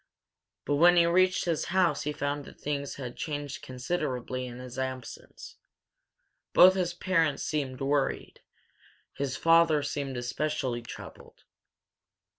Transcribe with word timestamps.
But 0.65 0.77
when 0.77 0.95
he 0.97 1.05
reached 1.05 1.45
his 1.45 1.65
house 1.65 2.01
he 2.01 2.11
found 2.11 2.45
that 2.45 2.59
things 2.59 2.95
had 2.95 3.15
changed 3.15 3.61
considerably 3.61 4.47
in 4.47 4.57
his 4.57 4.79
absence. 4.79 5.57
Both 6.53 6.73
his 6.73 6.95
parents 6.95 7.43
seemed 7.43 7.79
worried; 7.79 8.41
his 9.13 9.37
father 9.37 9.83
seemed 9.83 10.17
especially 10.17 10.81
troubled. 10.81 11.43